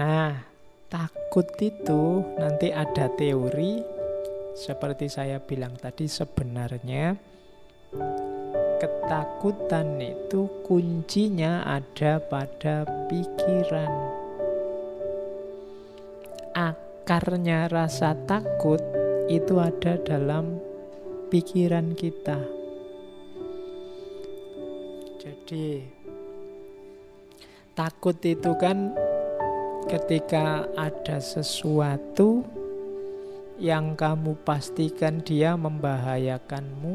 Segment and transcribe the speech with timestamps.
[0.00, 0.32] Nah,
[0.88, 3.84] takut itu nanti ada teori
[4.56, 7.20] seperti saya bilang tadi sebenarnya
[8.80, 13.92] ketakutan itu kuncinya ada pada pikiran.
[16.56, 18.80] Akarnya rasa takut
[19.28, 20.64] itu ada dalam
[21.28, 22.40] pikiran kita.
[25.20, 25.84] Jadi
[27.76, 28.96] takut itu kan
[29.90, 32.46] ketika ada sesuatu
[33.58, 36.94] yang kamu pastikan dia membahayakanmu,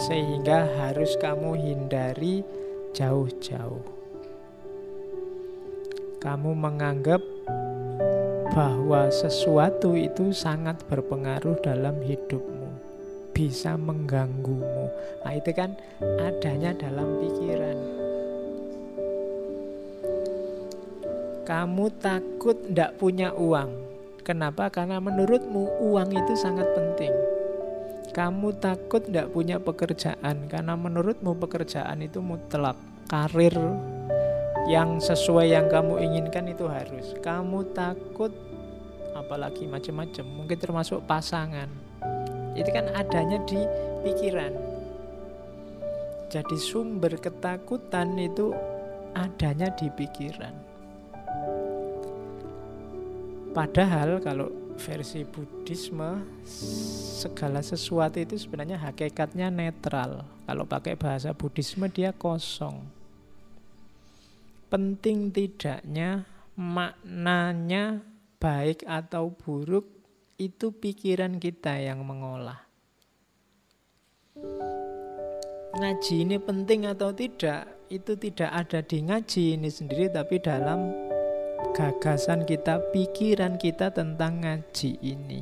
[0.00, 2.40] sehingga harus kamu hindari
[2.96, 3.84] jauh-jauh.
[6.16, 7.20] Kamu menganggap
[8.56, 12.72] bahwa sesuatu itu sangat berpengaruh dalam hidupmu,
[13.36, 14.88] bisa mengganggumu.
[15.28, 18.01] Nah, itu kan adanya dalam pikiran.
[21.42, 23.74] Kamu takut tidak punya uang.
[24.22, 24.70] Kenapa?
[24.70, 27.10] Karena menurutmu uang itu sangat penting.
[28.14, 32.78] Kamu takut tidak punya pekerjaan karena menurutmu pekerjaan itu mutlak.
[33.10, 33.58] Karir
[34.70, 37.18] yang sesuai yang kamu inginkan itu harus.
[37.18, 38.30] Kamu takut
[39.18, 41.66] apalagi macam-macam, mungkin termasuk pasangan.
[42.54, 43.58] Itu kan adanya di
[44.06, 44.54] pikiran.
[46.30, 48.54] Jadi sumber ketakutan itu
[49.18, 50.71] adanya di pikiran.
[53.52, 54.48] Padahal kalau
[54.80, 56.24] versi Buddhisme
[57.20, 60.24] segala sesuatu itu sebenarnya hakikatnya netral.
[60.48, 62.80] Kalau pakai bahasa Buddhisme dia kosong.
[64.72, 66.24] Penting tidaknya
[66.56, 68.00] maknanya
[68.40, 69.84] baik atau buruk
[70.40, 72.64] itu pikiran kita yang mengolah.
[75.76, 81.11] Ngaji ini penting atau tidak itu tidak ada di ngaji ini sendiri tapi dalam
[81.72, 85.40] gagasan kita, pikiran kita tentang ngaji ini.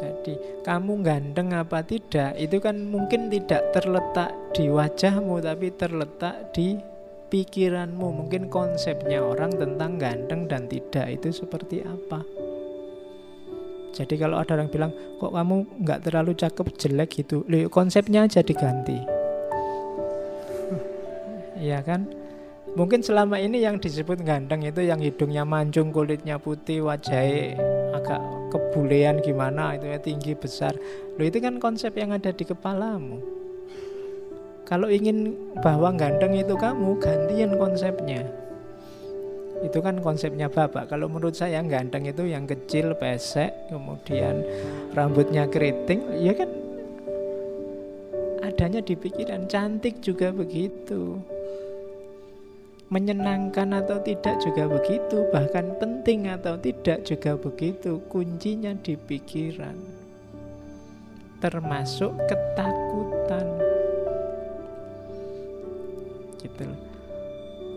[0.00, 6.80] Jadi, kamu ganteng apa tidak, itu kan mungkin tidak terletak di wajahmu, tapi terletak di
[7.28, 8.24] pikiranmu.
[8.24, 12.24] Mungkin konsepnya orang tentang ganteng dan tidak itu seperti apa.
[13.90, 18.40] Jadi kalau ada orang bilang, kok kamu nggak terlalu cakep, jelek gitu, Loh, konsepnya aja
[18.40, 18.96] diganti.
[21.60, 22.19] Iya kan?
[22.70, 27.58] Mungkin selama ini yang disebut ganteng itu yang hidungnya mancung, kulitnya putih, wajahnya
[27.90, 28.22] agak
[28.54, 30.78] kebulean gimana itu ya tinggi besar.
[31.18, 33.18] Loh itu kan konsep yang ada di kepalamu.
[34.70, 38.22] Kalau ingin bahwa ganteng itu kamu, gantian konsepnya.
[39.66, 40.94] Itu kan konsepnya bapak.
[40.94, 44.46] Kalau menurut saya ganteng itu yang kecil, pesek, kemudian
[44.94, 46.50] rambutnya keriting, ya kan
[48.46, 49.50] adanya di pikiran.
[49.50, 51.18] Cantik juga begitu
[52.90, 58.02] menyenangkan atau tidak juga begitu, bahkan penting atau tidak juga begitu.
[58.10, 59.78] Kuncinya di pikiran,
[61.38, 63.46] termasuk ketakutan.
[66.42, 66.66] Gitu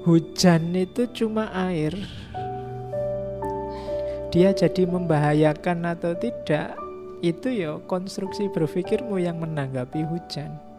[0.04, 1.96] Hujan itu cuma air.
[4.34, 6.74] Dia jadi membahayakan atau tidak,
[7.22, 10.73] itu ya konstruksi berpikirmu yang menanggapi hujan.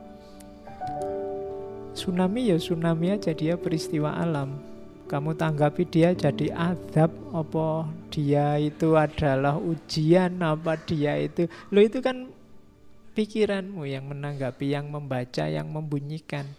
[1.94, 4.59] Tsunami ya tsunami aja dia peristiwa alam.
[5.06, 11.47] Kamu tanggapi dia jadi adab apa dia itu adalah ujian apa dia itu.
[11.71, 12.27] Lo itu kan
[13.15, 16.50] pikiranmu yang menanggapi, yang membaca, yang membunyikan.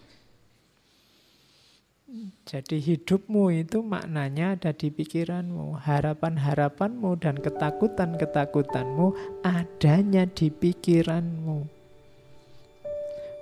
[2.48, 5.76] Jadi hidupmu itu maknanya ada di pikiranmu.
[5.84, 9.12] Harapan-harapanmu dan ketakutan-ketakutanmu
[9.44, 11.75] adanya di pikiranmu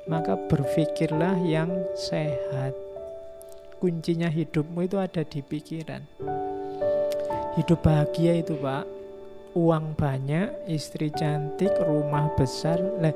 [0.05, 2.77] maka berpikirlah yang sehat.
[3.81, 6.01] Kuncinya hidupmu itu ada di pikiran.
[7.57, 8.85] Hidup bahagia itu, Pak.
[9.55, 12.81] Uang banyak, istri cantik, rumah besar.
[12.99, 13.15] Nah,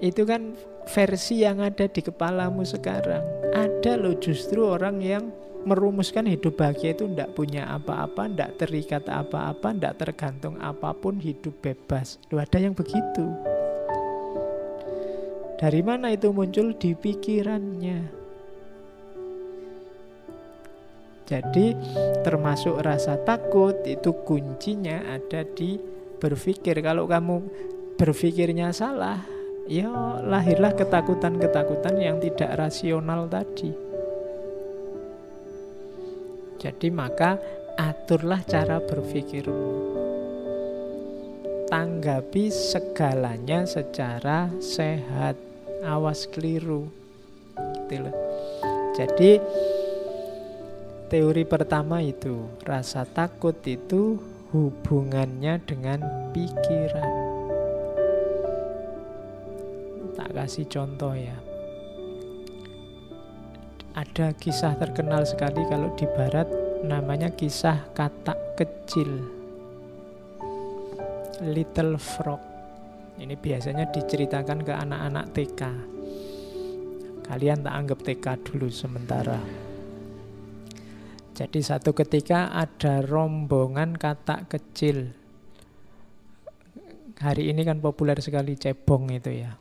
[0.00, 0.56] itu kan
[0.88, 3.20] versi yang ada di kepalamu sekarang.
[3.52, 5.28] Ada loh justru orang yang
[5.66, 11.58] merumuskan hidup bahagia itu tidak punya apa-apa, tidak terikat apa-apa, tidak tergantung apa pun, hidup
[11.58, 12.22] bebas.
[12.30, 13.55] Loh ada yang begitu.
[15.56, 18.28] Dari mana itu muncul di pikirannya?
[21.26, 21.72] Jadi
[22.20, 25.80] termasuk rasa takut itu kuncinya ada di
[26.20, 26.76] berpikir.
[26.84, 27.36] Kalau kamu
[27.96, 29.24] berpikirnya salah,
[29.64, 29.88] ya
[30.20, 33.72] lahirlah ketakutan-ketakutan yang tidak rasional tadi.
[36.60, 37.40] Jadi maka
[37.80, 39.96] aturlah cara berpikirmu
[41.66, 45.45] tanggapi segalanya secara sehat
[45.86, 46.90] awas keliru
[47.54, 48.16] gitu loh
[48.96, 49.36] jadi
[51.12, 54.16] teori pertama itu, rasa takut itu
[54.56, 56.00] hubungannya dengan
[56.32, 57.12] pikiran.
[60.16, 61.36] Tak kasih contoh ya.
[63.92, 66.48] Ada kisah terkenal sekali kalau di barat
[66.80, 69.28] namanya kisah katak kecil.
[71.44, 72.55] Little Frog.
[73.16, 75.60] Ini biasanya diceritakan ke anak-anak TK.
[77.24, 79.40] Kalian tak anggap TK dulu sementara.
[81.36, 85.12] Jadi satu ketika ada rombongan katak kecil.
[87.16, 89.56] Hari ini kan populer sekali cebong itu ya.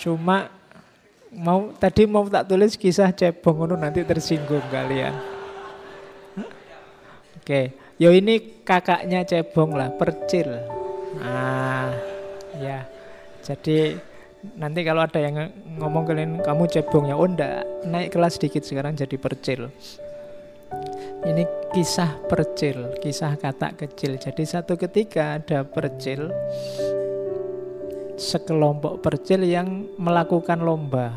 [0.00, 0.48] Cuma
[1.32, 5.12] mau tadi mau tak tulis kisah cebong itu nanti tersinggung kalian.
[7.40, 10.48] Oke, yo ini kakaknya cebong lah, percil.
[11.20, 11.92] Ah,
[12.56, 12.88] ya.
[13.44, 13.92] Jadi
[14.56, 17.14] nanti kalau ada yang ngomong kalian kamu cebong ya?
[17.20, 17.28] Oh
[17.84, 19.68] naik kelas sedikit sekarang jadi percil.
[21.20, 21.44] Ini
[21.76, 24.16] kisah percil kisah kata kecil.
[24.16, 26.32] Jadi satu ketika ada percil
[28.16, 31.12] sekelompok percil yang melakukan lomba.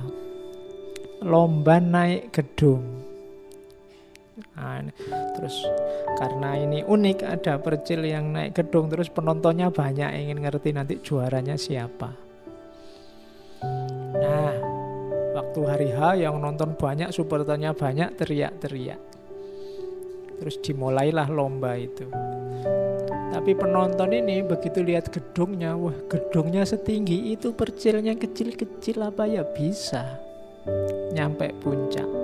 [1.23, 3.02] Lomba naik gedung
[4.89, 4.95] nah,
[5.37, 5.55] terus
[6.19, 11.55] karena ini unik ada percil yang naik gedung terus penontonnya banyak ingin ngerti nanti juaranya
[11.55, 12.23] siapa.
[14.13, 14.51] Nah,
[15.35, 19.01] waktu hari H yang nonton banyak, supporternya banyak, teriak-teriak.
[20.39, 22.07] Terus dimulailah lomba itu.
[23.33, 29.43] Tapi penonton ini begitu lihat gedungnya, wah gedungnya setinggi itu, percilnya kecil-kecil apa ya?
[29.43, 30.21] Bisa.
[31.11, 32.22] Nyampe puncak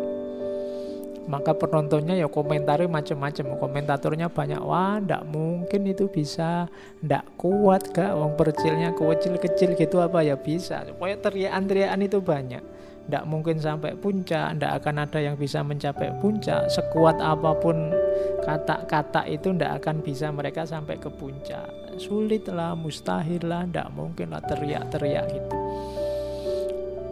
[1.30, 3.62] maka penontonnya ya komentari macam-macam.
[3.62, 6.66] Komentatornya banyak wah ndak mungkin itu bisa.
[7.06, 10.82] Ndak kuat gak wong percilnya kecil-kecil gitu apa ya bisa?
[10.90, 12.64] Supaya teriakan-teriakan itu banyak.
[13.06, 14.58] Ndak mungkin sampai puncak.
[14.58, 16.66] Ndak akan ada yang bisa mencapai puncak.
[16.74, 17.94] Sekuat apa pun
[18.42, 21.70] kata-kata itu ndak akan bisa mereka sampai ke puncak.
[22.02, 25.58] Sulit lah mustahil lah ndak mungkin lah teriak-teriak gitu.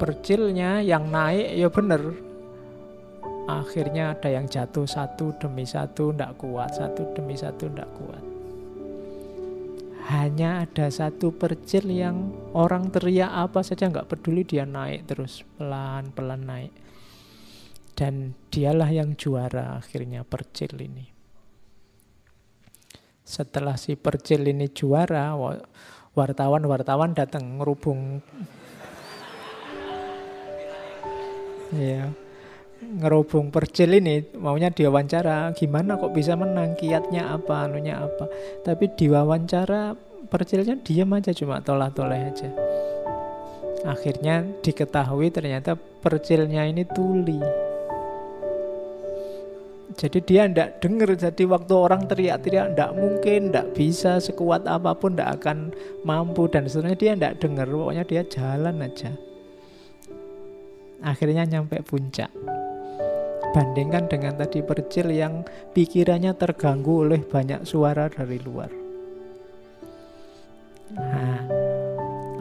[0.02, 2.27] Percilnya yang naik ya bener
[3.48, 8.24] akhirnya ada yang jatuh satu demi satu ndak kuat satu demi satu ndak kuat.
[10.08, 16.12] Hanya ada satu percil yang orang teriak apa saja nggak peduli dia naik terus pelan
[16.12, 16.76] pelan naik.
[17.98, 21.10] Dan dialah yang juara akhirnya percil ini.
[23.26, 25.34] Setelah si percil ini juara
[26.14, 28.20] wartawan-wartawan datang ngerubung.
[31.68, 32.16] Ya
[32.78, 38.30] ngerubung percil ini maunya diwawancara gimana kok bisa menang kiatnya apa anunya apa.
[38.62, 39.98] Tapi diwawancara
[40.30, 42.50] percilnya diam aja cuma tolah-toleh aja.
[43.88, 47.40] Akhirnya diketahui ternyata percilnya ini tuli.
[49.98, 55.18] Jadi dia ndak denger jadi waktu orang teriak-teriak ndak mungkin ndak bisa sekuat apa pun
[55.18, 55.74] ndak akan
[56.06, 59.10] mampu dan sebenarnya dia ndak denger pokoknya dia jalan aja.
[61.02, 62.30] Akhirnya nyampe puncak
[63.58, 65.42] Bandingkan dengan tadi percil yang
[65.74, 68.70] pikirannya terganggu oleh banyak suara dari luar.
[70.94, 71.42] Nah,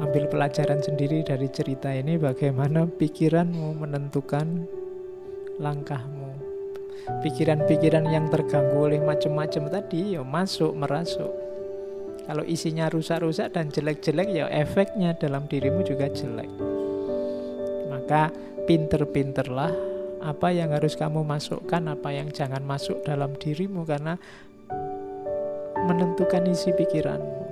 [0.04, 4.68] ambil pelajaran sendiri dari cerita ini bagaimana pikiranmu menentukan
[5.56, 6.36] langkahmu.
[7.24, 11.32] Pikiran-pikiran yang terganggu oleh macam-macam tadi ya masuk merasuk.
[12.28, 16.52] Kalau isinya rusak-rusak dan jelek-jelek ya efeknya dalam dirimu juga jelek.
[17.88, 18.28] Maka
[18.68, 19.95] pinter-pinterlah
[20.26, 24.18] apa yang harus kamu masukkan, apa yang jangan masuk dalam dirimu karena
[25.86, 27.46] menentukan isi pikiranmu.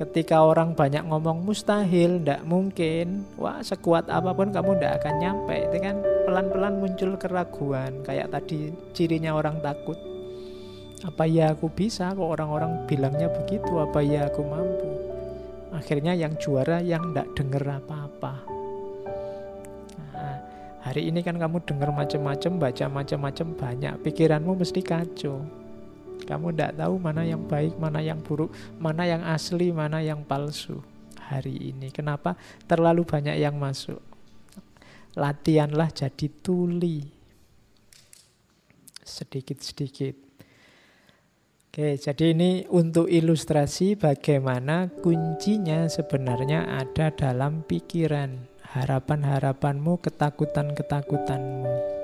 [0.00, 5.56] Ketika orang banyak ngomong mustahil, tidak mungkin, wah sekuat apa pun kamu tidak akan nyampe.
[5.68, 10.00] Itu kan pelan-pelan muncul keraguan, kayak tadi cirinya orang takut.
[11.04, 14.88] Apa ya aku bisa kok orang-orang bilangnya begitu, apa ya aku mampu.
[15.76, 18.49] Akhirnya yang juara yang tidak dengar apa-apa.
[20.80, 25.44] Hari ini kan kamu dengar macam-macam, baca macam-macam banyak, pikiranmu mesti kacau.
[26.24, 28.48] Kamu tidak tahu mana yang baik, mana yang buruk,
[28.80, 30.80] mana yang asli, mana yang palsu
[31.20, 31.92] hari ini.
[31.92, 32.32] Kenapa?
[32.64, 34.00] Terlalu banyak yang masuk.
[35.20, 37.04] Latihanlah jadi tuli.
[39.04, 40.16] Sedikit-sedikit.
[41.70, 51.99] Oke, jadi ini untuk ilustrasi bagaimana kuncinya sebenarnya ada dalam pikiran harapan-harapanmu, ketakutan-ketakutanmu.